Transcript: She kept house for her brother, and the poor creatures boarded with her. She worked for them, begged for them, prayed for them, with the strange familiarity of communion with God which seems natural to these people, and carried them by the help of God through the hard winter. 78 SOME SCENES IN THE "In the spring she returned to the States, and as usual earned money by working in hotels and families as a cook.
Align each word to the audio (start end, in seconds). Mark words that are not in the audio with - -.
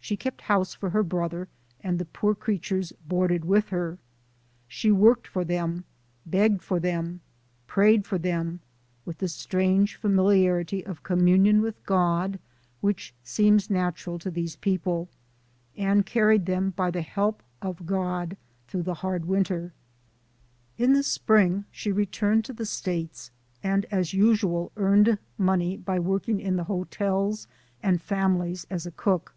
She 0.00 0.16
kept 0.16 0.42
house 0.42 0.72
for 0.72 0.90
her 0.90 1.02
brother, 1.02 1.48
and 1.80 1.98
the 1.98 2.04
poor 2.04 2.32
creatures 2.36 2.92
boarded 3.08 3.44
with 3.44 3.70
her. 3.70 3.98
She 4.68 4.92
worked 4.92 5.26
for 5.26 5.44
them, 5.44 5.82
begged 6.24 6.62
for 6.62 6.78
them, 6.78 7.22
prayed 7.66 8.06
for 8.06 8.16
them, 8.16 8.60
with 9.04 9.18
the 9.18 9.26
strange 9.26 9.96
familiarity 9.96 10.86
of 10.86 11.02
communion 11.02 11.60
with 11.60 11.84
God 11.86 12.38
which 12.80 13.14
seems 13.24 13.68
natural 13.68 14.16
to 14.20 14.30
these 14.30 14.54
people, 14.54 15.08
and 15.76 16.06
carried 16.06 16.46
them 16.46 16.70
by 16.76 16.92
the 16.92 17.02
help 17.02 17.42
of 17.60 17.84
God 17.84 18.36
through 18.68 18.84
the 18.84 18.94
hard 18.94 19.24
winter. 19.24 19.72
78 20.76 20.76
SOME 20.76 20.76
SCENES 20.76 20.76
IN 20.78 20.82
THE 20.82 20.84
"In 20.94 20.98
the 20.98 21.02
spring 21.02 21.64
she 21.72 21.90
returned 21.90 22.44
to 22.44 22.52
the 22.52 22.64
States, 22.66 23.32
and 23.60 23.84
as 23.86 24.12
usual 24.14 24.70
earned 24.76 25.18
money 25.36 25.76
by 25.76 25.98
working 25.98 26.38
in 26.38 26.56
hotels 26.58 27.48
and 27.82 28.00
families 28.00 28.64
as 28.70 28.86
a 28.86 28.92
cook. 28.92 29.32